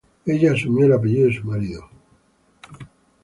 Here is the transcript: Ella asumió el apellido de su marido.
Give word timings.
Ella 0.25 0.53
asumió 0.53 0.87
el 0.87 0.93
apellido 0.93 1.27
de 1.27 1.33
su 1.35 1.43
marido. 1.45 1.87